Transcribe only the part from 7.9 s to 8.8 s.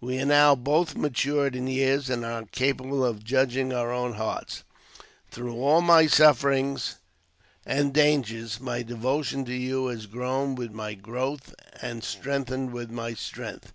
dangers,